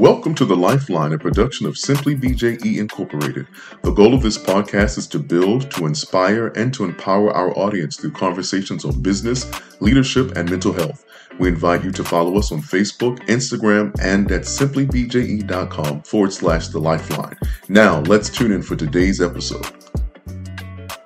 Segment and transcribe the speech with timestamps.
[0.00, 3.46] Welcome to The Lifeline, a production of Simply BJE Incorporated.
[3.82, 7.98] The goal of this podcast is to build, to inspire, and to empower our audience
[7.98, 9.50] through conversations on business,
[9.82, 11.04] leadership, and mental health.
[11.38, 16.80] We invite you to follow us on Facebook, Instagram, and at simplybje.com forward slash The
[16.80, 17.36] Lifeline.
[17.68, 19.66] Now, let's tune in for today's episode.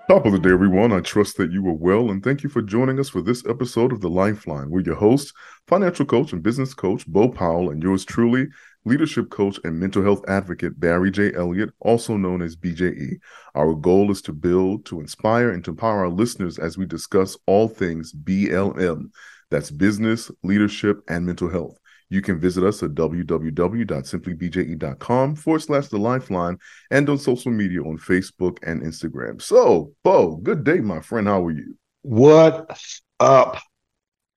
[0.09, 0.93] Top of the day, everyone.
[0.93, 3.91] I trust that you are well, and thank you for joining us for this episode
[3.91, 4.71] of The Lifeline.
[4.71, 5.33] We're your hosts,
[5.67, 8.49] financial coach and business coach Bo Powell, and yours truly,
[8.85, 11.33] leadership coach and mental health advocate Barry J.
[11.35, 13.17] Elliott, also known as BJE.
[13.55, 17.37] Our goal is to build, to inspire, and to empower our listeners as we discuss
[17.47, 19.11] all things BLM.
[19.51, 21.79] That's business, leadership, and mental health.
[22.11, 26.59] You can visit us at www.simplybje.com forward slash the lifeline
[26.91, 29.41] and on social media on Facebook and Instagram.
[29.41, 31.27] So, Bo, good day, my friend.
[31.27, 31.77] How are you?
[32.03, 32.79] What
[33.19, 33.57] up,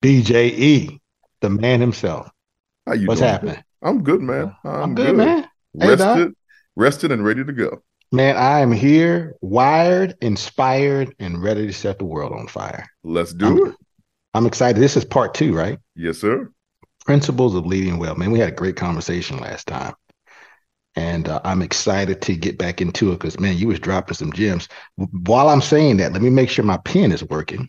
[0.02, 0.98] BJE,
[1.40, 2.28] the man himself?
[2.86, 3.30] How you What's doing?
[3.30, 3.62] happening?
[3.82, 4.54] I'm good, man.
[4.64, 5.42] I'm, I'm good, man.
[5.78, 6.34] Hey, Rested,
[6.76, 7.82] rested and ready to go.
[8.10, 12.86] Man, I am here, wired, inspired, and ready to set the world on fire.
[13.04, 13.74] Let's do I'm, it.
[14.34, 14.80] I'm excited.
[14.80, 15.78] This is part two, right?
[15.94, 16.50] Yes, sir.
[17.04, 18.14] Principles of leading well.
[18.14, 19.94] Man, we had a great conversation last time.
[20.96, 24.32] And uh, I'm excited to get back into it because, man, you was dropping some
[24.32, 24.68] gems.
[24.96, 27.68] While I'm saying that, let me make sure my pen is working.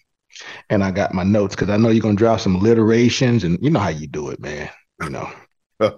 [0.70, 3.60] And I got my notes because I know you're going to drop some alliterations and
[3.62, 4.70] you know how you do it, man.
[5.04, 5.30] You know,
[5.80, 5.92] you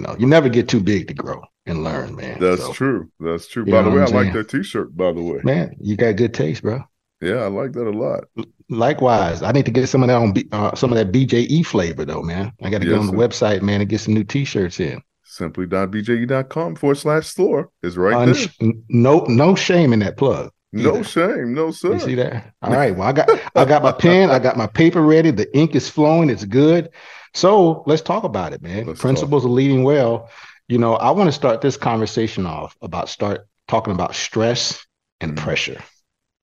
[0.00, 2.38] know, you never get too big to grow and learn, man.
[2.40, 3.10] That's So, true.
[3.20, 3.64] That's true.
[3.64, 4.96] By the way, I like that T-shirt.
[4.96, 6.82] By the way, Man, you got good taste, bro.
[7.20, 8.24] yeah, I like that a lot.
[8.68, 11.64] Likewise, I need to get some of that on B, uh, some of that BJE
[11.64, 12.52] flavor though, man.
[12.62, 13.18] I got to Yes, go on the sir.
[13.28, 15.00] website, man, and get some new T-shirts in.
[15.22, 18.26] Simply.bje.com forward slash store is right
[18.60, 18.72] there.
[18.88, 20.50] no, no shame in that plug.
[20.72, 21.04] No either.
[21.04, 21.94] shame, no sir.
[21.94, 22.52] You see that?
[22.62, 22.94] All right.
[22.94, 25.30] Well, I got I got my pen, I got my paper ready.
[25.30, 26.28] The ink is flowing.
[26.28, 26.90] It's good.
[27.34, 28.86] So let's talk about it, man.
[28.86, 30.28] Let's Principles of leading well.
[30.68, 34.84] You know, I want to start this conversation off about start talking about stress
[35.20, 35.36] and Mhm.
[35.36, 35.80] pressure.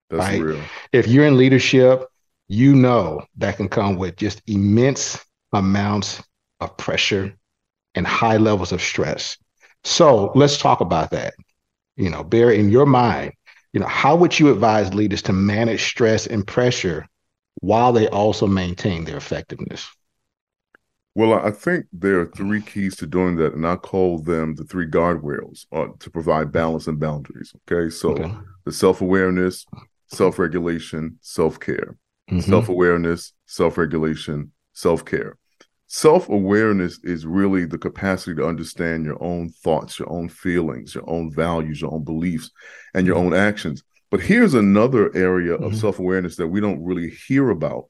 [0.10, 0.42] That's right.
[0.42, 0.62] real.
[0.92, 2.08] If you're in leadership,
[2.48, 6.22] you know that can come with just immense amounts
[6.60, 7.34] of pressure
[7.96, 9.38] and high levels of stress.
[9.84, 11.34] So let's talk about that.
[11.96, 13.34] You know, bear in your mind,
[13.74, 17.08] you know, how would you advise leaders to manage stress and pressure
[17.62, 19.90] while they also maintain their effectiveness?
[21.16, 24.64] Well, I think there are three keys to doing that, and I call them the
[24.64, 27.54] three guardrails uh, to provide balance and boundaries.
[27.72, 28.32] Okay, so Okay.
[28.66, 29.66] the self-awareness,
[30.08, 31.98] self-regulation, self-care.
[32.32, 32.50] Mhm.
[32.50, 34.52] self-awareness self-regulation
[35.94, 41.08] self-care self-awareness is really the capacity to understand your own thoughts your own feelings your
[41.08, 42.50] own values your own beliefs
[42.96, 45.76] and your own actions but here's another area of Mhm.
[45.76, 47.86] self-awareness that we don't really hear about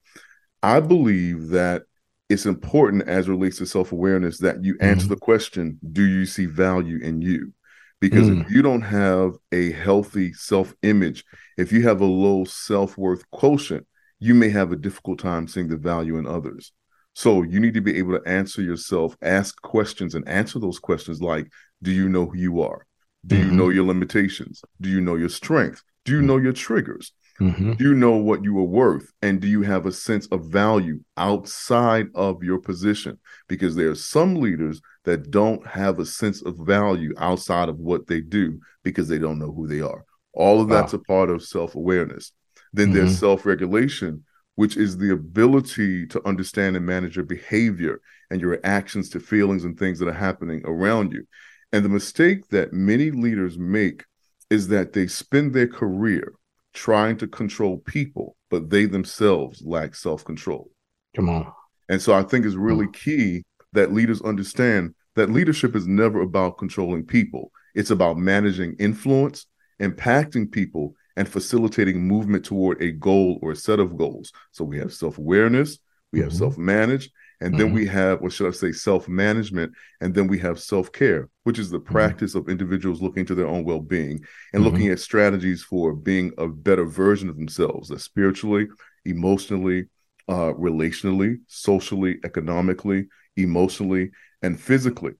[0.61, 1.83] i believe that
[2.27, 5.09] it's important as it relates to self-awareness that you answer Mhm.
[5.11, 7.53] the question do you see value in you
[8.01, 8.41] because Mm.
[8.41, 11.23] if you don't have a healthy self-image
[11.57, 13.87] if you have a low self-worth quotient
[14.19, 16.73] you may have a difficult time seeing the value in others.
[17.13, 21.21] So you need to be able to answer yourself, ask questions, and answer those questions
[21.21, 21.47] like
[21.81, 22.85] Do you know who you are?
[23.25, 23.55] Do you Mhm.
[23.55, 24.61] know your limitations?
[24.81, 25.83] Do you know your strengths?
[26.05, 27.13] Do you know your triggers?
[27.39, 27.77] Mhm.
[27.77, 29.11] Do you know what you are worth?
[29.21, 33.19] And do you have a sense of value outside of your position?
[33.47, 38.07] Because there are some leaders that don't have a sense of value outside of what
[38.07, 40.03] they do because they don't know who they are.
[40.33, 42.31] All of that's a part of self awareness.
[42.73, 43.19] Then there's Mhm.
[43.19, 44.23] self regulation,
[44.55, 47.99] which is the ability to understand and manage your behavior
[48.29, 51.25] and your actions to feelings and things that are happening around you.
[51.71, 54.05] And the mistake that many leaders make
[54.49, 56.33] is that they spend their career
[56.73, 60.69] trying to control people, but they themselves lack self control.
[61.15, 61.51] Come on.
[61.89, 62.93] And so I think it's really mm.
[62.93, 63.43] key
[63.73, 69.47] that leaders understand that leadership is never about controlling people, it's about managing influence,
[69.81, 74.31] impacting people, and facilitating movement toward a goal or a set of goals.
[74.51, 75.79] So we have self awareness,
[76.11, 76.37] we have Mhm.
[76.37, 77.09] self manage,
[77.41, 77.73] and then Mhm.
[77.73, 81.59] we have, or should I say, self management, and then we have self care, which
[81.59, 84.23] is the practice of individuals looking to their own well being
[84.53, 84.65] and Mhm.
[84.65, 88.67] looking at strategies for being a better version of themselves, that spiritually,
[89.05, 89.89] emotionally,
[90.29, 94.11] uh, relationally, socially, economically, emotionally,
[94.41, 95.13] and physically.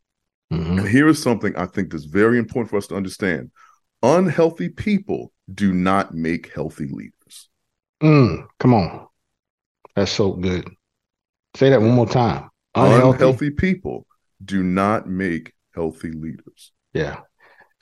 [0.51, 0.79] Mhm.
[0.79, 3.51] And here is something I think that's very important for us to understand.
[4.01, 7.49] Unhealthy people do not make healthy leaders.
[8.01, 9.07] Mm, come on.
[9.95, 10.67] That's so good.
[11.55, 12.49] Say that one more time.
[12.75, 13.49] Unhealthy, Unhealthy.
[13.51, 14.05] people
[14.43, 16.71] do not make healthy leaders.
[16.93, 17.19] Yeah.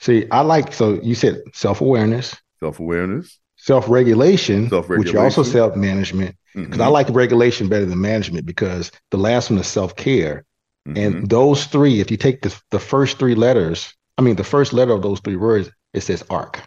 [0.00, 3.38] See, I like, so you said self awareness, Self awareness.
[3.56, 5.18] self regulation, which Self-regulation.
[5.20, 6.36] also self management.
[6.54, 10.44] Because I like regulation better than management because the last one is self care.
[10.86, 10.96] Mm-hmm.
[10.98, 14.72] And those three, if you take the, the first three letters, I mean, the first
[14.74, 16.60] letter of those three words, it says arc.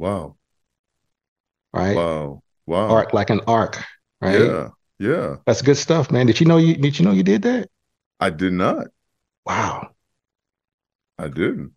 [0.00, 0.36] Wow.
[1.74, 1.94] Right?
[1.94, 2.42] Wow.
[2.64, 2.88] Wow.
[2.88, 3.84] Arc, like an arc,
[4.22, 4.40] right?
[4.40, 4.68] Yeah.
[4.98, 5.36] Yeah.
[5.44, 6.24] That's good stuff, man.
[6.24, 7.68] Did you know you did you know you did that?
[8.18, 8.86] I did not.
[9.44, 9.90] Wow.
[11.18, 11.72] I didn't.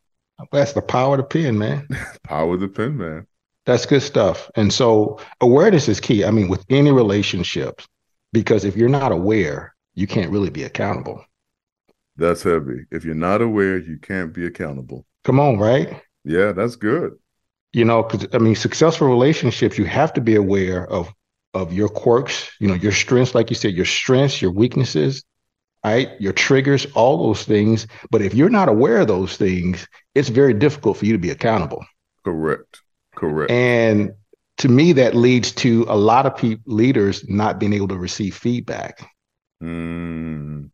[0.53, 1.85] That's the power of the pen, man.
[2.23, 3.27] power of the pen, man.
[3.65, 4.49] That's good stuff.
[4.55, 6.23] And so awareness is key.
[6.23, 7.85] I mean, with any relationships,
[8.31, 11.25] because if you're not aware, you can't really be accountable.
[12.15, 12.85] That's heavy.
[12.89, 15.05] If you're not aware, you can't be accountable.
[15.25, 16.01] Come on, right?
[16.23, 17.17] Yeah, that's good.
[17.73, 21.13] You know, because I mean, successful relationships, you have to be aware of
[21.53, 25.23] of your quirks, you know, your strengths, like you said, your strengths, your weaknesses,
[25.83, 26.09] right?
[26.19, 27.87] Your triggers, all those things.
[28.09, 31.29] But if you're not aware of those things, it's very difficult for you to be
[31.29, 31.85] accountable.
[32.23, 32.81] Correct.
[33.15, 33.51] Correct.
[33.51, 34.13] And
[34.57, 38.35] to me, that leads to a lot of people, leaders not being able to receive
[38.35, 39.09] feedback.
[39.61, 40.69] Mm,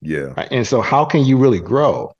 [0.00, 0.32] yeah.
[0.50, 2.12] And so, how can you really grow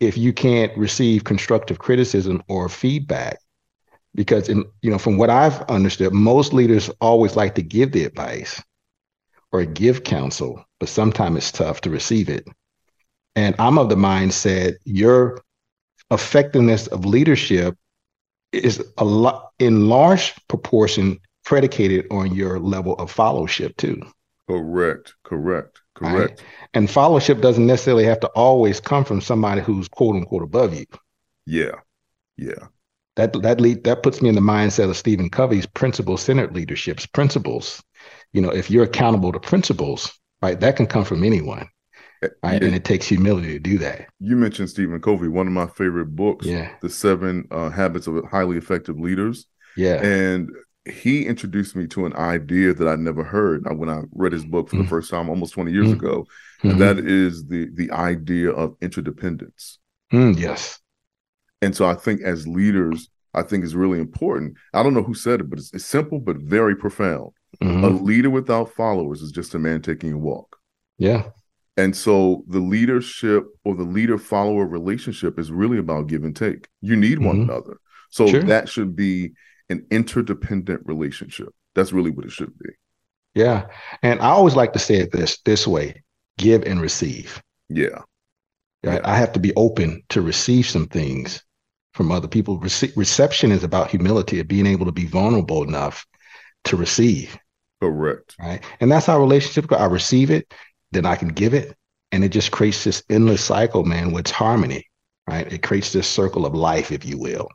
[0.00, 3.38] if you can't receive constructive criticism or feedback?
[4.14, 8.04] Because, in you know, from what I've understood, most leaders always like to give the
[8.04, 8.60] advice
[9.52, 12.46] or give counsel, but sometimes it's tough to receive it.
[13.36, 15.42] And I'm of the mindset your
[16.10, 17.76] effectiveness of leadership
[18.52, 24.02] is a lot in large proportion predicated on your level of fellowship too.
[24.48, 25.14] Correct.
[25.22, 25.79] Correct.
[26.00, 26.40] Correct.
[26.40, 26.48] Right?
[26.74, 30.86] And fellowship doesn't necessarily have to always come from somebody who's quote unquote above you.
[31.46, 31.72] Yeah.
[32.36, 32.68] Yeah.
[33.16, 37.06] That that lead that puts me in the mindset of Stephen Covey's principle centered leaderships.
[37.06, 37.82] Principles.
[38.32, 40.10] You know, if you're accountable to principles,
[40.40, 41.68] right, that can come from anyone.
[42.22, 42.62] Eh, right?
[42.62, 42.68] Yeah.
[42.68, 44.08] And it takes humility to do that.
[44.20, 46.70] You mentioned Stephen Covey, one of my favorite books, yeah.
[46.80, 49.46] The Seven uh, Habits of Highly Effective Leaders.
[49.76, 50.02] Yeah.
[50.02, 50.50] And
[50.86, 54.68] he introduced me to an idea that I never heard when I read his book
[54.68, 54.84] for mm-hmm.
[54.84, 56.04] the first time almost 20 years mm-hmm.
[56.04, 56.26] ago.
[56.62, 56.80] And mm-hmm.
[56.80, 59.78] that is the the idea of interdependence.
[60.12, 60.80] Mm, yes.
[61.62, 64.56] And so I think as leaders, I think is really important.
[64.72, 67.32] I don't know who said it, but it's, it's simple but very profound.
[67.60, 67.84] Mm-hmm.
[67.84, 70.56] A leader without followers is just a man taking a walk.
[70.98, 71.24] Yeah.
[71.76, 76.68] And so the leadership or the leader follower relationship is really about give and take.
[76.80, 77.50] You need one mm-hmm.
[77.50, 77.78] another.
[78.10, 78.42] So sure.
[78.44, 79.32] that should be
[79.70, 81.54] an interdependent relationship.
[81.74, 82.70] That's really what it should be.
[83.34, 83.66] Yeah.
[84.02, 86.02] And I always like to say it this this way,
[86.36, 87.42] give and receive.
[87.68, 88.02] Yeah.
[88.82, 89.00] Right?
[89.04, 91.42] I have to be open to receive some things
[91.94, 92.58] from other people.
[92.58, 96.06] Rece- reception is about humility of being able to be vulnerable enough
[96.64, 97.38] to receive.
[97.80, 98.34] Correct.
[98.38, 98.62] Right.
[98.80, 99.70] And that's our relationship.
[99.72, 100.52] I receive it,
[100.92, 101.76] then I can give it.
[102.12, 104.86] And it just creates this endless cycle, man, with harmony.
[105.28, 105.50] Right.
[105.52, 107.48] It creates this circle of life, if you will,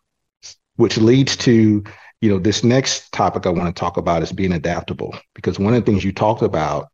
[0.78, 1.84] which leads to
[2.26, 5.76] you know, this next topic I want to talk about is being adaptable because one
[5.76, 6.88] of the things you talked about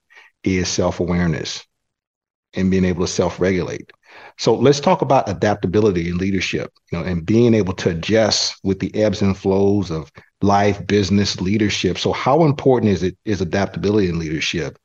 [0.44, 1.66] is self awareness
[2.54, 3.92] and being able to self regulate.
[4.38, 8.80] So let's talk about adaptability in leadership, you know, and being able to adjust with
[8.80, 10.12] the ebbs and flows of
[10.42, 11.98] life, business, leadership.
[11.98, 14.78] So how important is it is adaptability in leadership?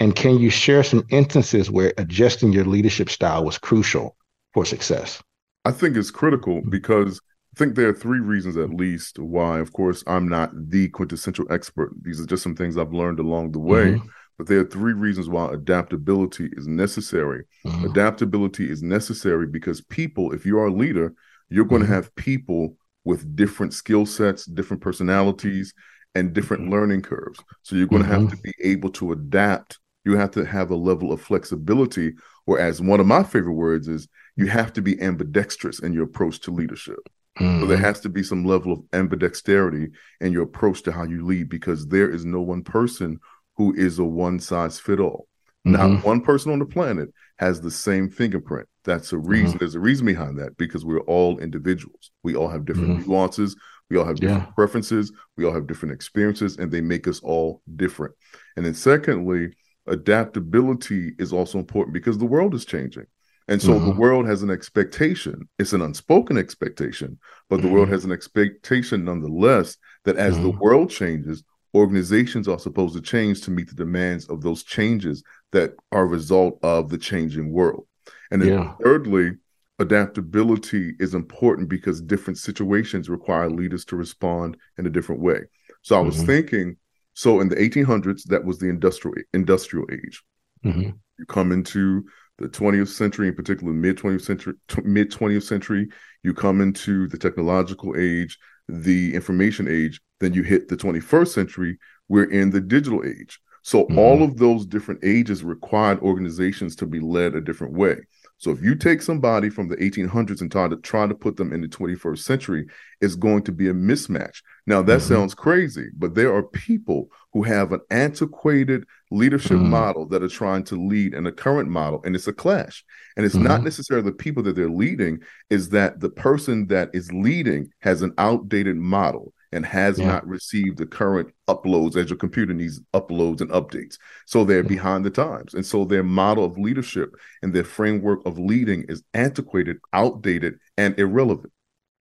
[0.00, 4.16] And can you share some instances where adjusting your leadership style was crucial
[4.52, 5.22] for success?
[5.64, 7.20] I think it's critical because
[7.54, 11.46] I think there are three reasons at least why, of course, I'm not the quintessential
[11.50, 11.92] expert.
[12.00, 13.92] These are just some things I've learned along the way.
[13.92, 14.06] Mm-hmm.
[14.38, 17.44] But there are three reasons why adaptability is necessary.
[17.66, 17.90] Mm-hmm.
[17.90, 21.12] Adaptability is necessary because people, if you are a leader,
[21.50, 21.94] you're going to mm-hmm.
[21.94, 25.74] have people with different skill sets, different personalities,
[26.14, 26.72] and different mm-hmm.
[26.72, 27.38] learning curves.
[27.62, 28.36] So you're going to have mm-hmm.
[28.36, 29.78] to be able to adapt.
[30.04, 32.14] You have to have a level of flexibility,
[32.46, 36.04] or as one of my favorite words is, you have to be ambidextrous in your
[36.04, 36.98] approach to leadership.
[37.38, 37.60] Mm-hmm.
[37.60, 37.86] So there mm-hmm.
[37.86, 41.86] has to be some level of ambidexterity in your approach to how you lead because
[41.86, 43.18] there is no one person
[43.56, 45.28] who is a one size fit all.
[45.66, 45.94] Mm-hmm.
[45.94, 47.08] Not one person on the planet
[47.38, 48.68] has the same fingerprint.
[48.84, 49.50] That's a reason.
[49.50, 49.58] Mm-hmm.
[49.58, 52.10] There's a reason behind that because we're all individuals.
[52.22, 53.10] We all have different mm-hmm.
[53.10, 53.56] nuances.
[53.88, 54.52] We all have different yeah.
[54.54, 55.12] preferences.
[55.36, 58.14] We all have different experiences, and they make us all different.
[58.56, 59.52] And then, secondly,
[59.86, 63.06] adaptability is also important because the world is changing.
[63.48, 63.86] And so mm-hmm.
[63.86, 65.48] the world has an expectation.
[65.58, 67.18] It's an unspoken expectation,
[67.48, 67.74] but the mm-hmm.
[67.74, 70.44] world has an expectation nonetheless that as mm-hmm.
[70.44, 71.42] the world changes,
[71.74, 75.22] organizations are supposed to change to meet the demands of those changes
[75.52, 77.86] that are a result of the changing world.
[78.30, 78.74] And then yeah.
[78.82, 79.32] thirdly,
[79.78, 85.40] adaptability is important because different situations require leaders to respond in a different way.
[85.82, 86.26] So I was mm-hmm.
[86.26, 86.76] thinking,
[87.14, 90.22] so in the 1800s, that was the industrial industrial age.
[90.64, 90.90] Mm-hmm.
[91.18, 92.04] You come into
[92.42, 95.88] the 20th century, in particular mid 20th century, t- mid 20th century,
[96.22, 101.78] you come into the technological age, the information age, then you hit the 21st century.
[102.08, 103.40] We're in the digital age.
[103.62, 103.98] So mm-hmm.
[103.98, 107.96] all of those different ages required organizations to be led a different way.
[108.38, 111.52] So if you take somebody from the 1800s and try to try to put them
[111.52, 112.66] in the 21st century,
[113.00, 114.42] it's going to be a mismatch.
[114.66, 115.14] Now that mm-hmm.
[115.14, 119.70] sounds crazy, but there are people who have an antiquated leadership mm-hmm.
[119.70, 122.84] model that are trying to lead in the current model, and it's a clash.
[123.16, 123.46] And it's mm-hmm.
[123.46, 128.02] not necessarily the people that they're leading, is that the person that is leading has
[128.02, 130.06] an outdated model and has yeah.
[130.06, 133.98] not received the current uploads as your computer needs uploads and updates.
[134.26, 135.54] So they're behind the times.
[135.54, 140.98] And so their model of leadership and their framework of leading is antiquated, outdated, and
[140.98, 141.52] irrelevant.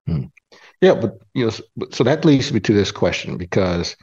[0.07, 0.25] Hmm.
[0.79, 3.95] Yeah, but you know, so that leads me to this question because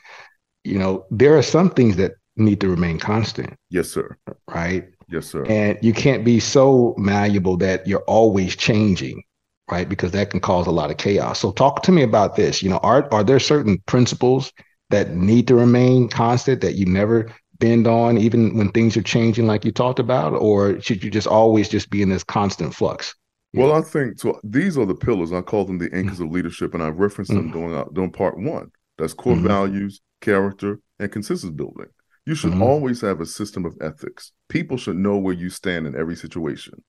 [0.65, 3.54] you know there are some things that need to remain constant.
[3.71, 4.16] Yes, sir.
[4.49, 4.88] Right.
[5.09, 5.45] Yes, sir.
[5.47, 9.23] And you can't be so malleable that you're always changing
[9.71, 9.88] right?
[9.88, 11.38] Because that can cause a lot of chaos.
[11.38, 12.62] So talk to me about this.
[12.62, 14.52] You know, are are there certain principles
[14.90, 19.47] that need to remain constant that you never bend on, even when things are changing,
[19.47, 23.14] like you talked about, or should you just always just be in this constant flux?
[23.54, 24.38] Well, I think so.
[24.45, 25.33] These are the pillars.
[25.33, 26.25] I call them the anchors mm-hmm.
[26.25, 27.52] of leadership, and I referenced them mm-hmm.
[27.52, 28.71] going out during part one.
[28.99, 29.47] That's core mm-hmm.
[29.47, 31.87] values, character, and consensus building.
[32.28, 32.62] You should mm-hmm.
[32.62, 34.32] always have a system of ethics.
[34.50, 36.85] People should know where you stand in every situation.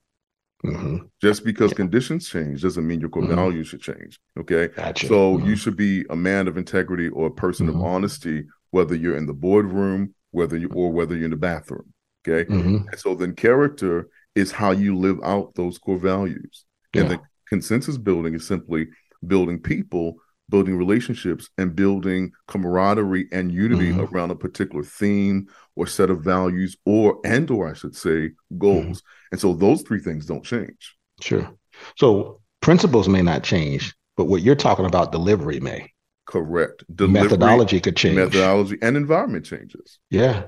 [0.65, 1.05] Mm-hmm.
[1.21, 1.77] Just because yeah.
[1.77, 3.35] conditions change doesn't mean your core mm-hmm.
[3.35, 4.19] values should change.
[4.37, 4.67] Okay.
[4.67, 5.07] Gotcha.
[5.07, 5.47] So mm-hmm.
[5.47, 7.85] you should be a man of integrity or a person of mm-hmm.
[7.85, 11.93] honesty, whether you're in the boardroom, whether you or whether you're in the bathroom.
[12.27, 12.43] Okay.
[12.51, 12.89] Mm-hmm.
[12.89, 16.65] And so then character is how you live out those core values.
[16.93, 17.03] Yeah.
[17.03, 18.87] And the consensus building is simply
[19.25, 20.17] building people
[20.49, 24.13] building relationships and building camaraderie and unity mm-hmm.
[24.13, 28.99] around a particular theme or set of values or and or I should say goals.
[28.99, 29.27] Mm-hmm.
[29.31, 30.95] And so those three things don't change.
[31.21, 31.49] Sure.
[31.97, 35.91] So principles may not change, but what you're talking about delivery may.
[36.25, 36.83] Correct.
[36.93, 38.15] Delivery, methodology could change.
[38.15, 39.99] Methodology and environment changes.
[40.09, 40.45] Yeah.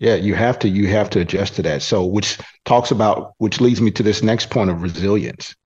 [0.00, 1.82] Yeah, you have to you have to adjust to that.
[1.82, 5.56] So which talks about which leads me to this next point of resilience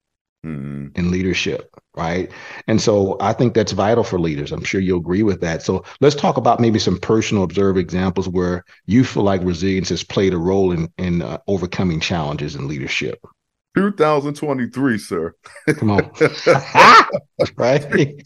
[0.45, 0.87] mm-hmm.
[0.95, 2.31] in leadership, right?
[2.67, 4.51] And so I think that's vital for leaders.
[4.51, 5.61] I'm sure you'll agree with that.
[5.61, 10.03] So let's talk about maybe some personal observed examples where you feel like resilience has
[10.03, 13.19] played a role in in uh, overcoming challenges in leadership.
[13.75, 15.33] 2023, sir.
[15.77, 16.11] Come on.
[17.57, 17.81] right?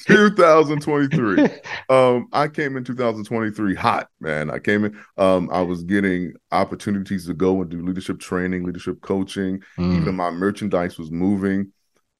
[0.05, 1.50] 2023.
[1.89, 4.50] Um, I came in 2023 hot, man.
[4.50, 9.00] I came in, um, I was getting opportunities to go and do leadership training, leadership
[9.00, 9.63] coaching.
[9.77, 10.01] Mm.
[10.01, 11.71] Even my merchandise was moving.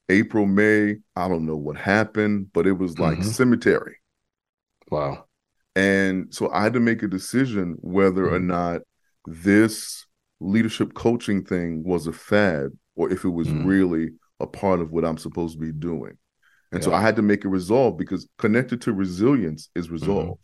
[0.08, 3.28] April, May, I don't know what happened, but it was like mm-hmm.
[3.28, 3.96] cemetery.
[4.90, 5.26] Wow.
[5.76, 8.34] And so I had to make a decision whether mm-hmm.
[8.34, 8.80] or not
[9.26, 10.06] this
[10.40, 13.66] leadership coaching thing was a fad or if it was mm-hmm.
[13.66, 14.08] really
[14.40, 16.16] a part of what I'm supposed to be doing.
[16.72, 16.86] And yeah.
[16.86, 19.94] so I had to make a resolve because connected to resilience is mm-hmm.
[19.94, 20.38] resolve.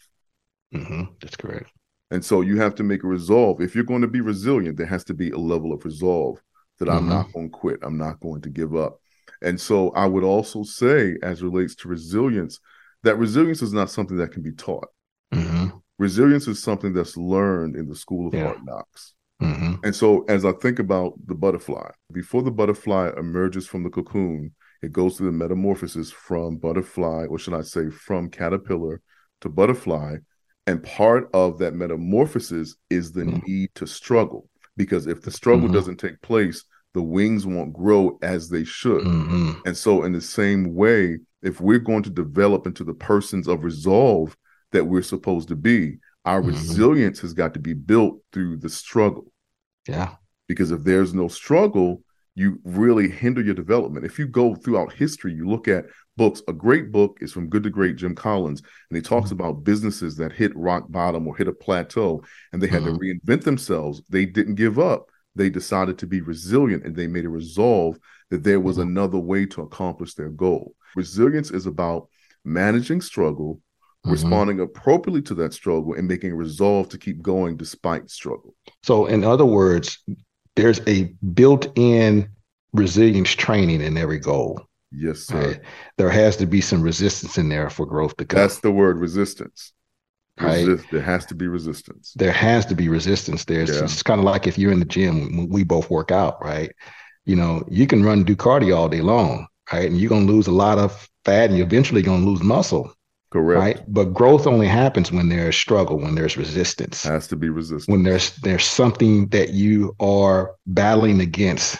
[0.74, 1.02] Mm-hmm.
[1.20, 1.70] That's correct.
[2.10, 3.60] And so you have to make a resolve.
[3.60, 6.38] If you're going to be resilient, there has to be a level of resolve
[6.78, 7.08] that I'm mm-hmm.
[7.08, 7.80] not going to quit.
[7.82, 9.00] I'm not going to give up.
[9.44, 12.58] And so I would also say, as relates to resilience,
[13.02, 14.88] that resilience is not something that can be taught.
[15.32, 15.76] Mm-hmm.
[15.98, 18.46] Resilience is something that's learned in the school of yeah.
[18.46, 19.14] hard knocks.
[19.42, 19.74] Mm-hmm.
[19.84, 24.52] And so, as I think about the butterfly, before the butterfly emerges from the cocoon,
[24.82, 29.02] it goes through the metamorphosis from butterfly, or should I say, from caterpillar
[29.42, 30.16] to butterfly.
[30.66, 33.46] And part of that metamorphosis is the mm-hmm.
[33.46, 34.48] need to struggle.
[34.76, 35.74] Because if the struggle mm-hmm.
[35.74, 39.02] doesn't take place, the wings won't grow as they should.
[39.02, 39.52] Mm-hmm.
[39.66, 43.64] And so, in the same way, if we're going to develop into the persons of
[43.64, 44.36] resolve
[44.72, 46.50] that we're supposed to be, our mm-hmm.
[46.50, 49.26] resilience has got to be built through the struggle.
[49.86, 50.14] Yeah.
[50.48, 52.02] Because if there's no struggle,
[52.36, 54.06] you really hinder your development.
[54.06, 55.86] If you go throughout history, you look at
[56.16, 56.42] books.
[56.48, 59.40] A great book is from Good to Great, Jim Collins, and he talks mm-hmm.
[59.40, 62.22] about businesses that hit rock bottom or hit a plateau
[62.52, 62.94] and they had mm-hmm.
[62.94, 64.02] to reinvent themselves.
[64.08, 67.98] They didn't give up they decided to be resilient and they made a resolve
[68.30, 68.88] that there was mm-hmm.
[68.88, 70.74] another way to accomplish their goal.
[70.96, 72.08] Resilience is about
[72.44, 74.12] managing struggle, mm-hmm.
[74.12, 78.54] responding appropriately to that struggle, and making a resolve to keep going despite struggle.
[78.82, 79.98] So, in other words,
[80.56, 82.28] there's a built in
[82.72, 84.60] resilience training in every goal.
[84.92, 85.48] Yes, sir.
[85.48, 85.60] Right?
[85.98, 88.38] There has to be some resistance in there for growth to come.
[88.38, 89.72] That's the word resistance.
[90.40, 90.66] Right?
[90.66, 92.12] Resist, there has to be resistance.
[92.16, 93.62] There has to be resistance there.
[93.62, 93.84] Yeah.
[93.84, 96.72] It's kind of like if you're in the gym, we both work out, right?
[97.24, 99.88] You know, you can run do cardio all day long, right?
[99.88, 102.92] And you're gonna lose a lot of fat and you're eventually gonna lose muscle.
[103.30, 103.60] Correct.
[103.60, 103.92] Right.
[103.92, 107.02] But growth only happens when there's struggle, when there's resistance.
[107.02, 107.88] Has to be resistance.
[107.88, 111.78] When there's there's something that you are battling against,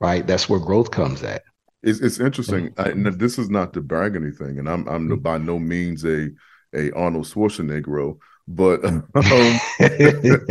[0.00, 0.26] right?
[0.26, 1.42] That's where growth comes at.
[1.82, 2.70] It's, it's interesting.
[2.70, 3.06] Mm-hmm.
[3.06, 5.22] I, this is not to brag anything, and I'm I'm mm-hmm.
[5.22, 6.30] by no means a
[6.76, 8.18] a Arnold Schwarzenegger,
[8.48, 8.84] But
[9.30, 9.60] um,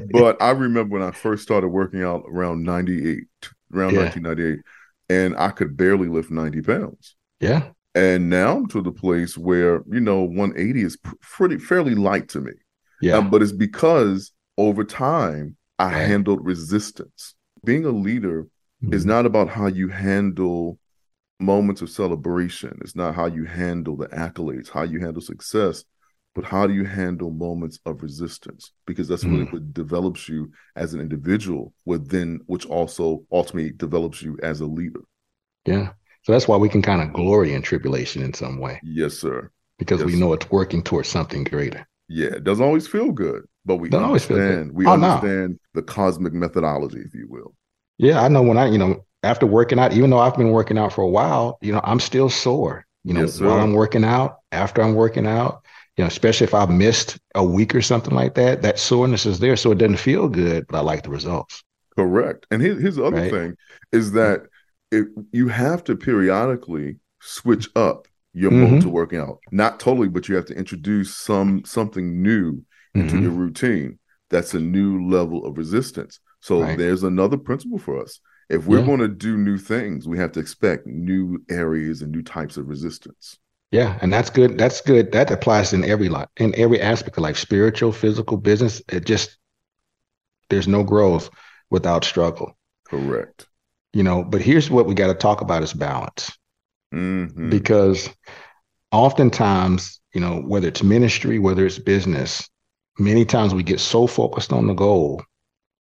[0.00, 3.24] but I remember when I first started working out around 98,
[3.74, 4.18] around Yeah.
[4.22, 4.60] 1998,
[5.08, 7.16] and I could barely lift 90 pounds.
[7.40, 12.28] yeah, And now I'm to the place where, you know, 180 is pretty fairly light
[12.30, 12.52] to me.
[13.00, 15.90] yeah, Um, but it's because over time I Right.
[15.90, 17.34] handled resistance.
[17.64, 18.46] Being a leader
[18.90, 19.06] is Mhm.
[19.06, 20.78] not about how you handle
[21.40, 22.78] moments of celebration.
[22.82, 25.84] It's not how you handle the accolades, how you handle success,
[26.34, 28.72] but how do you handle moments of resistance?
[28.86, 29.50] Because that's really Mm.
[29.50, 35.00] what develops you as an individual, within which also ultimately develops you as a leader.
[35.66, 35.92] yeah.
[36.22, 39.52] So that's why we can kind of glory in tribulation in some way Yes, sir.
[39.78, 40.16] because we Yes.
[40.16, 41.86] know it's working towards something greater.
[42.08, 44.60] Yeah, it doesn't always feel good, but we Doesn't always feel good.
[44.60, 44.72] understand.
[44.72, 45.30] We Oh, no.
[45.30, 47.54] understand the cosmic methodology, if you will.
[47.98, 50.78] Yeah, I know when I, you know, after working out, even though I've been working
[50.78, 52.84] out for a while, you know, I'm still sore.
[53.04, 55.64] You know, Yes, while I'm working out, after I'm working out,
[55.96, 59.38] you know, especially if I've missed a week or something like that, that soreness is
[59.38, 59.56] there.
[59.56, 61.64] So it doesn't feel good, but I like the results.
[61.96, 62.46] Correct.
[62.50, 63.30] And here, here's the other Right.
[63.30, 63.56] thing
[63.92, 64.42] is that
[64.92, 68.70] if you have to periodically switch up your Mhm.
[68.72, 69.38] mode to working out.
[69.50, 72.62] Not totally, but you have to introduce some something new
[72.94, 73.22] into Mhm.
[73.22, 73.98] your routine.
[74.30, 76.20] That's a new level of resistance.
[76.40, 76.78] So Right.
[76.78, 78.20] there's another principle for us.
[78.48, 78.86] If we're Yeah.
[78.86, 82.68] going to do new things, we have to expect new areas and new types of
[82.68, 83.38] resistance.
[83.70, 84.56] Yeah, and that's good.
[84.56, 85.12] That's good.
[85.12, 88.80] That applies in every life, in every aspect of life, spiritual, physical, business.
[88.88, 89.36] It just
[90.48, 91.28] there's no growth
[91.70, 92.56] without struggle.
[92.84, 93.46] Correct.
[93.92, 96.32] You know, but here's what we got to talk about is balance.
[96.94, 97.50] Mhm.
[97.50, 98.08] because
[98.92, 102.48] oftentimes, you know, whether it's ministry, whether it's business,
[102.98, 105.22] many times we get so focused on the goal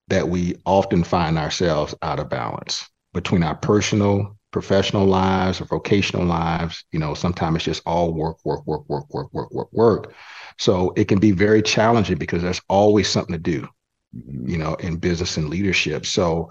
[0.08, 6.26] that we often find ourselves out of balance between our personal, professional lives or vocational
[6.26, 6.84] lives.
[6.92, 10.14] You know, sometimes it's just all work, work, work, work, work, work, work, work.
[10.58, 13.68] So it can be very challenging because there's always something to do
[14.16, 14.50] Mhm.
[14.50, 16.06] you know, in business and leadership.
[16.06, 16.50] So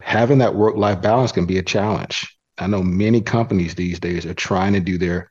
[0.00, 2.36] having that work life balance can be a challenge.
[2.58, 5.30] I know many companies these days are trying to do their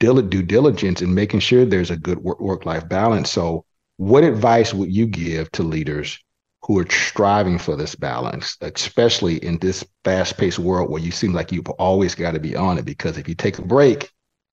[0.00, 3.30] due diligence in making sure there's a good work life balance.
[3.30, 3.64] So,
[3.96, 6.18] what advice would you give to leaders
[6.66, 11.32] who are striving for this balance, especially in this fast paced world where you seem
[11.32, 12.84] like you've always got to be on it?
[12.84, 14.04] Because if you take a break,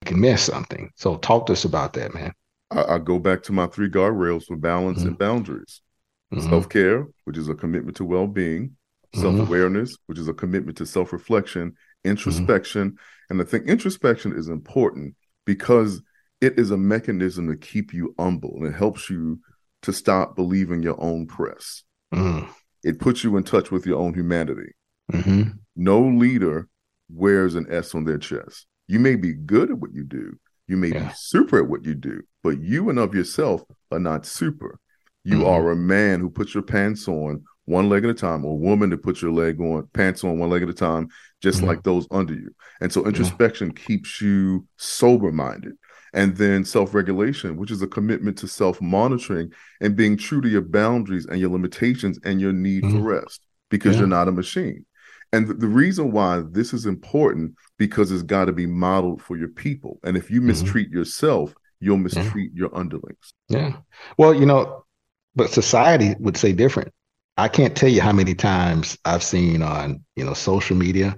[0.02, 0.90] you can miss something.
[0.96, 2.32] So, talk to us about that, man.
[2.70, 5.80] I, I go back to my three guardrails for balance and boundaries.
[6.32, 6.48] Mhm.
[6.48, 8.76] Self care, which is a commitment to well being,
[9.14, 9.20] Mhm.
[9.20, 12.96] self awareness, which is a commitment to self reflection, introspection.
[13.30, 15.14] And I think introspection is important
[15.46, 16.02] because
[16.40, 19.40] it is a mechanism to keep you humble and it helps you
[19.82, 21.84] to stop believing your own press.
[22.12, 22.48] Mhm.
[22.84, 24.72] It puts you in touch with your own humanity.
[25.12, 25.58] Mhm.
[25.76, 26.68] No leader
[27.08, 28.66] wears an S on their chest.
[28.88, 31.08] You may be good at what you do, you may Yeah.
[31.08, 34.78] be super at what you do, but you and of yourself are not super.
[35.24, 35.46] You Mhm.
[35.46, 38.56] are a man who puts your pants on one leg at a time, or a
[38.56, 41.08] woman that puts your leg on pants on one leg at a time,
[41.40, 41.66] just Mhm.
[41.68, 42.50] like those under you.
[42.80, 45.74] And so introspection keeps you sober minded.
[46.14, 50.48] And then self regulation, which is a commitment to self monitoring and being true to
[50.48, 53.04] your boundaries and your limitations and your need for Mhm.
[53.04, 54.00] rest because Yeah.
[54.00, 54.84] you're not a machine.
[55.32, 59.38] And the, the reason why this is important because it's got to be modeled for
[59.38, 59.98] your people.
[60.04, 60.46] And if you Mhm.
[60.48, 63.32] mistreat yourself, you'll mistreat your underlings.
[63.48, 63.76] Yeah.
[64.18, 64.84] Well, you know,
[65.34, 66.92] but society would say different.
[67.38, 71.16] I can't tell you how many times I've seen on, you know, social media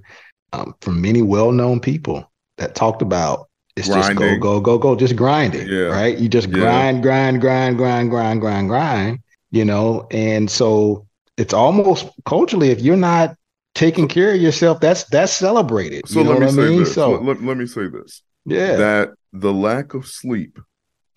[0.52, 5.16] um, from many well-known people that talked about it's just go, go, go, go, just
[5.16, 5.86] grinding, Yeah.
[5.86, 6.16] right?
[6.16, 6.58] You just Yeah.
[6.58, 9.18] grind, grind, grind, grind, grind, grind, grind,
[9.50, 11.06] you know, and so
[11.36, 13.36] it's almost culturally, if you're not
[13.74, 16.06] taking care of yourself, that's that's celebrated.
[16.08, 16.78] So you know let me what I say mean?
[16.80, 16.94] this.
[16.94, 18.22] So Let, let- me say this.
[18.46, 18.76] yeah.
[18.76, 20.60] That the lack of sleep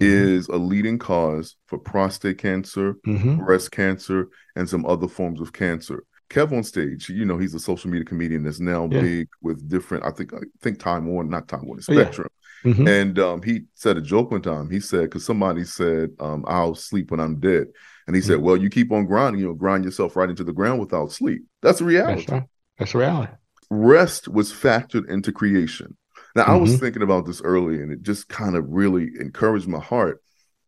[0.02, 0.08] Mhm.
[0.08, 3.46] is a leading cause for prostate cancer, Mhm.
[3.46, 6.04] breast cancer, and some other forms of cancer.
[6.32, 9.02] KevOnStage, you know, he's a social media comedian that's now Yeah.
[9.02, 11.94] big with different, I think, I think Time Warner, not Time Warner, Oh.
[11.94, 12.28] Spectrum.
[12.64, 12.88] Mhm.
[12.88, 14.70] And um, he said a joke one time.
[14.70, 17.68] He said, because somebody said, um, I'll sleep when I'm dead.
[18.08, 18.28] And he Mm-hmm.
[18.34, 21.44] said, Well, you keep on grinding, you'll grind yourself right into the ground without sleep.
[21.62, 22.16] That's a reality.
[22.22, 22.44] That's right.
[22.78, 23.34] That's reality.
[23.70, 25.98] Rest was factored into creation.
[26.36, 26.80] Now, I was Mhm.
[26.80, 30.22] thinking about this early, and it just kind of really encouraged my heart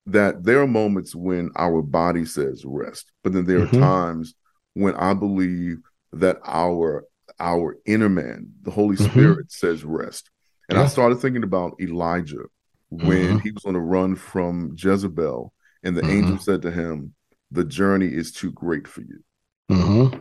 [0.07, 4.33] that there are moments when our body says rest, but then there are times
[4.73, 5.77] when I believe
[6.13, 7.05] that our
[7.39, 9.11] our inner man, the Holy Mhm.
[9.11, 10.29] Spirit, says rest.
[10.69, 12.45] And I started thinking about Elijah
[12.89, 13.41] when Mhm.
[13.41, 15.53] he was on a run from Jezebel,
[15.83, 16.09] and the Mhm.
[16.09, 17.15] angel said to him,
[17.51, 19.23] "The journey is too great for you."
[19.69, 20.19] hmm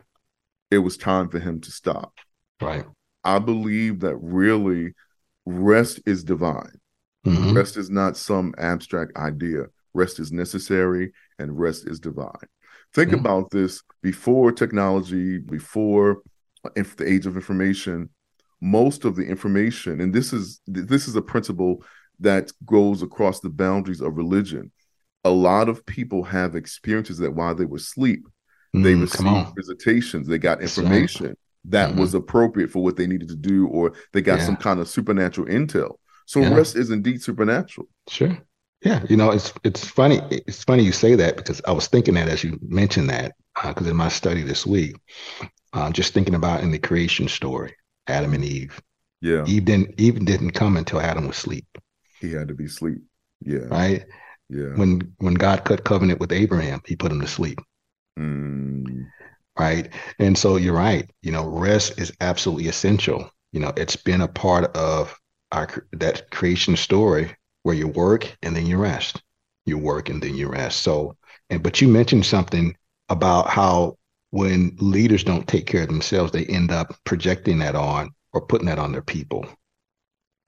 [0.71, 2.13] It was time for him to stop.
[2.61, 2.85] Right.
[3.25, 4.95] I believe that really
[5.47, 6.79] rest is divine.
[7.27, 7.55] Mhm.
[7.55, 9.67] Rest is not some abstract idea.
[9.95, 12.47] rest is necessary, and rest is divine.
[12.93, 13.21] Think Mm.
[13.21, 16.23] about this before technology, before
[16.65, 18.11] uh, the age of information.
[18.61, 21.85] Most of the information, and this is this is a principle
[22.21, 24.73] that goes across the boundaries of religion.
[25.25, 28.27] A lot of people have experiences that while they were asleep,
[28.75, 30.65] they Mm, received visitations, they got right.
[30.65, 31.99] information that Mhm.
[31.99, 34.47] was appropriate for what they needed to do, or they got Yeah.
[34.47, 35.97] some kind of supernatural intel.
[36.27, 36.49] So Yeah.
[36.55, 37.89] rest is indeed supernatural.
[38.09, 38.37] Sure.
[38.83, 40.21] Yeah, you know, it's it's funny.
[40.31, 43.87] It's funny you say that because I was thinking that as you mentioned that because
[43.89, 44.97] in my study this week,
[45.73, 47.75] uh, just thinking about in the creation story,
[48.09, 48.81] Adam and Eve.
[49.21, 51.67] Yeah, Eve didn't Eve didn't come until Adam was asleep,
[52.21, 52.99] he had to be asleep.
[53.41, 54.05] Yeah, right?
[54.49, 54.77] yeah.
[54.77, 57.61] When when God cut covenant with Abraham, he put him to sleep,
[58.19, 59.13] Mm,
[59.59, 59.93] right?
[60.19, 61.09] And so you're right.
[61.23, 63.31] You know, rest is absolutely essential.
[63.53, 65.19] You know, it's been a part of
[65.53, 69.23] our that creation story where you work and then you rest.
[69.67, 70.81] You work and then you rest.
[70.83, 71.17] So,
[71.51, 72.77] and but you mentioned something
[73.09, 73.97] about how
[74.31, 78.67] when leaders don't take care of themselves, they end up projecting that on or putting
[78.67, 79.47] that on their people.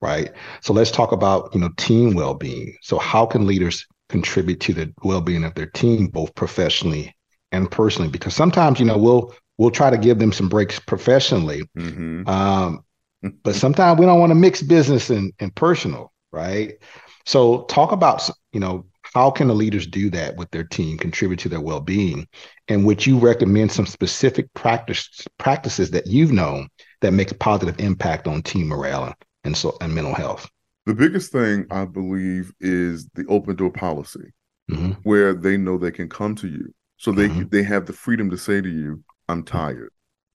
[0.00, 0.32] Right.
[0.62, 2.74] So let's talk about, you know, team well-being.
[2.82, 7.14] So how can leaders contribute to the well-being of their team, both professionally
[7.52, 8.08] and personally?
[8.10, 11.62] Because sometimes, you know, we'll we'll try to give them some breaks professionally.
[11.76, 12.26] mhm.
[12.26, 12.84] Um,
[13.42, 16.78] but sometimes we don't want to mix business and, and personal, right?
[17.26, 21.40] So talk about, you know, how can the leaders do that with their team, contribute
[21.40, 22.26] to their well-being?
[22.68, 26.68] And would you recommend some specific practice practices that you've known
[27.00, 30.48] that make a positive impact on team morale and so and mental health?
[30.86, 34.32] The biggest thing I believe is the open door policy,
[34.70, 34.96] Mhm.
[35.02, 37.50] where they know they can come to you, so they Mhm.
[37.50, 39.90] they have the freedom to say to you, "I'm tired,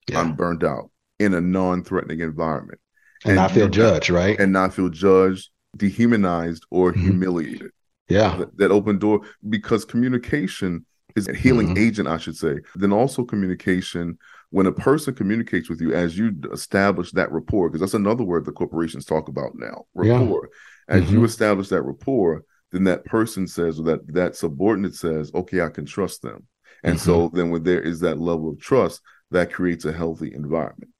[0.08, 0.20] Yeah.
[0.20, 2.80] I'm burned out," in a non-threatening environment,
[3.24, 4.38] and, and I feel judged, right?
[4.38, 7.02] and not feel judged, dehumanized, or Mhm.
[7.02, 7.70] humiliated.
[8.08, 8.36] Yeah.
[8.36, 11.78] that, that open door because communication is a healing Mhm.
[11.78, 14.18] agent i should say then also communication
[14.50, 18.44] when a person communicates with you as you establish that rapport because that's another word
[18.44, 20.18] the corporations talk about now Yeah.
[20.18, 20.50] rapport
[20.88, 21.24] as you Mhm.
[21.24, 25.86] establish that rapport then that person says or that that subordinate says okay i can
[25.86, 26.46] trust them
[26.84, 27.36] and so Mm-hmm.
[27.36, 30.90] then when there is that level of trust that creates a healthy environment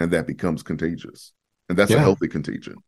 [0.00, 1.32] and that becomes contagious
[1.68, 2.82] and that's a healthy contagion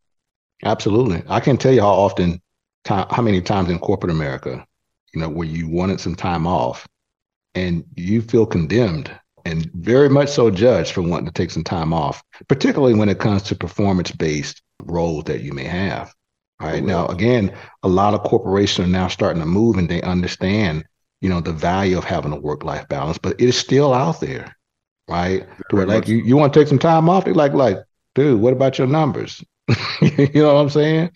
[0.64, 1.22] Absolutely.
[1.28, 2.40] I can tell you how often,
[2.88, 4.66] ti- how many times in corporate America,
[5.12, 6.86] you know, where you wanted some time off
[7.54, 9.10] and you feel condemned
[9.44, 13.18] and very much so judged for wanting to take some time off, particularly when it
[13.18, 16.12] comes to performance based roles that you may have.
[16.60, 16.82] All right.
[16.82, 20.84] Now, again, a lot of corporations are now starting to move and they understand,
[21.20, 24.20] you know, the value of having a work life balance, but it is still out
[24.20, 24.56] there.
[25.08, 25.46] Right.
[25.70, 27.24] Where, like you, you want to take some time off?
[27.24, 27.78] They're like, like,
[28.14, 29.42] dude, what about your numbers?
[30.02, 31.10] you know what I'm saying?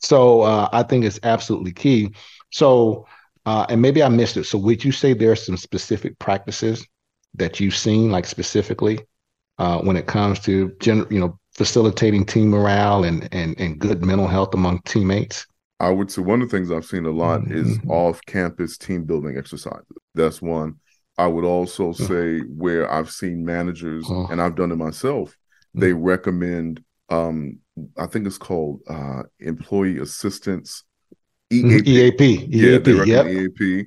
[0.00, 2.14] So uh, I think it's absolutely key.
[2.50, 3.06] So,
[3.46, 4.44] uh, and maybe I missed it.
[4.44, 6.86] So would you say there are some specific practices
[7.34, 9.00] that you've seen, like specifically,
[9.58, 14.04] uh, when it comes to gen- you know facilitating team morale and and and good
[14.04, 15.46] mental health among teammates?
[15.80, 17.88] I would say one of the things I've seen a lot is Mhm.
[17.88, 19.84] off-campus team building exercises.
[20.14, 20.76] That's one.
[21.18, 24.28] I would also say where I've seen managers, Oh.
[24.28, 25.36] and I've done it myself,
[25.74, 27.58] they recommend um
[27.98, 30.84] I think it's called uh employee assistance
[31.50, 31.84] EAP.
[31.86, 33.32] EAP, Yeah, EAP, recommend yep.
[33.32, 33.86] EAP.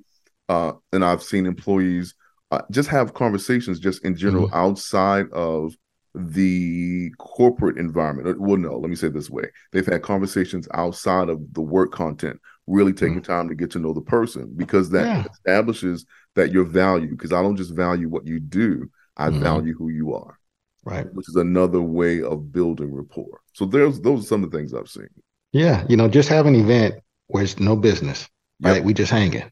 [0.49, 2.15] Uh and I've seen employees
[2.51, 4.53] uh, just have conversations just in general Mm-hmm.
[4.53, 5.73] outside of
[6.13, 8.39] the corporate environment.
[8.39, 9.45] Well, no, let me say it this way.
[9.71, 13.93] They've had conversations outside of the work content, really taking time to get to know
[13.93, 15.21] the person because that Mm-hmm.
[15.21, 15.25] Yeah.
[15.31, 19.31] establishes that your value, because I don't just value what you do, I Mhm.
[19.31, 20.37] value who you are,
[20.85, 21.11] Right.
[21.15, 23.41] which is another way of building rapport.
[23.53, 25.09] So there's those are some of the things I've seen.
[25.51, 26.95] Yeah, you know, just have an event
[27.27, 28.71] where it's no business, Yep.
[28.71, 28.83] right?
[28.83, 29.51] We just hanging,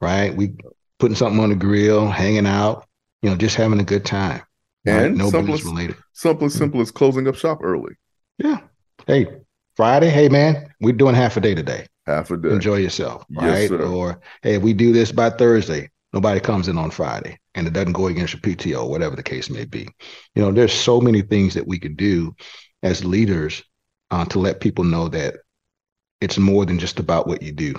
[0.00, 0.34] right?
[0.34, 0.54] We
[0.98, 2.86] putting something on the grill, hanging out,
[3.22, 4.40] you know, just having a good time.
[4.86, 5.06] Right?
[5.06, 5.96] And No simple business related.
[6.14, 6.58] Simple as mm-hmm.
[6.58, 7.94] simple as closing up shop early,
[8.38, 8.60] Yeah.
[9.06, 9.26] Hey,
[9.76, 11.86] Friday, hey man, we're doing half a day today.
[12.06, 12.48] half a day.
[12.50, 13.68] Enjoy yourself, Yes, right?
[13.68, 13.82] sir.
[13.82, 15.90] Or hey, we do this by Thursday.
[16.14, 19.50] Nobody comes in on Friday, and it doesn't go against your PTO, whatever the case
[19.50, 19.88] may be.
[20.34, 22.36] You know, there's so many things that we could do
[22.82, 23.64] as leaders
[24.10, 25.36] uh, to let people know that
[26.20, 27.74] it's more than just about what you do.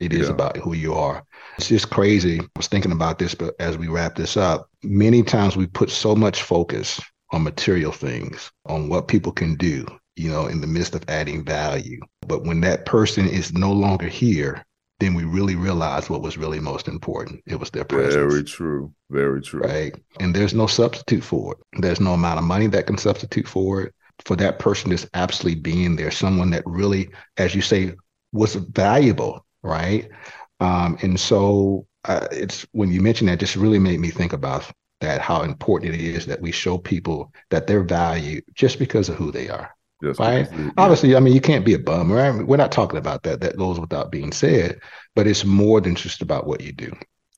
[0.00, 0.34] It is Yeah.
[0.34, 1.24] about who you are.
[1.58, 2.40] It's just crazy.
[2.40, 5.90] I was thinking about this, but as we wrap this up, many times we put
[5.90, 7.00] so much focus
[7.32, 9.86] on material things, on what people can do,
[10.16, 12.00] you know, in the midst of adding value.
[12.26, 14.64] But when that person is no longer here,
[15.00, 17.42] then we really realized what was really most important.
[17.46, 18.14] It was their presence.
[18.14, 18.92] Very true.
[19.10, 19.60] Very true.
[19.60, 19.94] Right.
[20.18, 21.80] And there's no substitute for it.
[21.80, 23.94] There's no amount of money that can substitute for it.
[24.24, 27.94] For that person just absolutely being there, someone that really, as you say,
[28.32, 30.10] was valuable, right?
[30.58, 34.68] Um, and so uh, it's when you mentioned that, just really made me think about
[35.00, 39.14] that how important it is that we show people that they're valued just because of
[39.14, 39.72] who they are.
[40.00, 40.48] Yes, right.
[40.76, 42.30] Obviously, I mean, you can't be a bum, right?
[42.30, 43.40] We're not talking about that.
[43.40, 44.78] That goes without being said,
[45.16, 46.92] but it's more than just about what you do.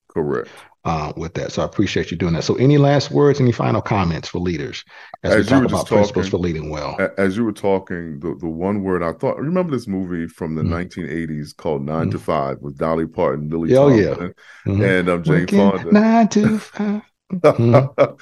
[0.09, 0.49] Correct.
[0.83, 2.43] Uh, with that, so I appreciate you doing that.
[2.43, 4.83] So, any last words, any final comments for leaders
[5.21, 6.97] as, as we talk about talking, principles for leading well?
[7.19, 10.63] As you were talking, the, the one word I thought, remember this movie from the
[10.63, 10.73] mm-hmm.
[10.73, 12.09] 1980s called 9 mm-hmm.
[12.09, 14.33] to Five with Dolly Parton, Lily oh, Tomlin,
[14.65, 14.71] yeah.
[14.73, 14.81] mm-hmm.
[14.83, 15.91] and um, Jane Fonda.
[15.91, 17.01] Nine to five.
[17.31, 18.13] Mm-hmm.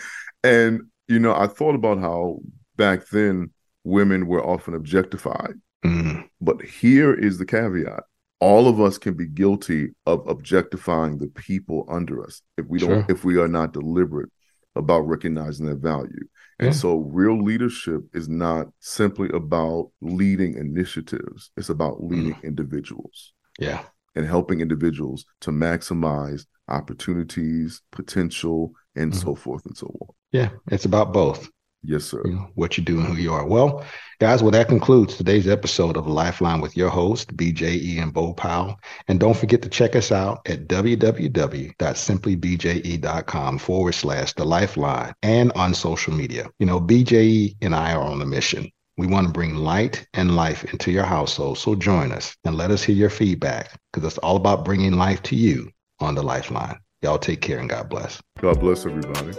[0.44, 2.42] and you know, I thought about how
[2.76, 3.50] back then
[3.84, 5.54] women were often objectified.
[5.86, 6.28] Mm.
[6.42, 8.04] But here is the caveat.
[8.42, 13.06] All of us can be guilty of objectifying the people under us if we don't
[13.06, 13.06] sure.
[13.10, 14.30] if we are not deliberate
[14.76, 16.26] about recognizing their value.
[16.60, 16.74] And yeah.
[16.74, 21.52] so real leadership is not simply about leading initiatives.
[21.58, 22.44] It's about leading mm.
[22.44, 23.34] individuals.
[23.60, 23.84] Yeah.
[24.16, 29.22] And helping individuals to maximize opportunities, potential, and mm-hmm.
[29.22, 30.08] so forth and so on.
[30.32, 31.50] Yeah, it's about both.
[31.82, 32.22] Yes, sir.
[32.26, 33.48] You know, what you do and who you are.
[33.48, 33.86] Well,
[34.20, 38.78] guys, well, that concludes today's episode of Lifeline with your host, BJE and Bo Powell.
[39.08, 45.74] And don't forget to check us out at www.simplybje.com forward slash the lifeline and on
[45.74, 46.50] social media.
[46.60, 48.70] You know, BJE and I are on a mission.
[48.98, 51.60] We want to bring light and life into your household.
[51.60, 55.24] So join us and let us hear your feedback because it's all about bringing life
[55.24, 56.78] to you on the lifeline.
[57.02, 58.22] Y'all take care and God bless.
[58.42, 59.32] God bless everybody.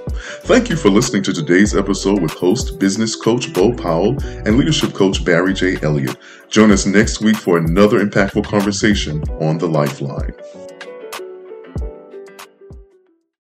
[0.45, 4.95] Thank you for listening to today's episode with host, business coach Bo Powell and leadership
[4.95, 5.77] coach Barry J.
[5.83, 6.17] Elliott.
[6.49, 10.33] Join us next week for another impactful conversation on the Lifeline.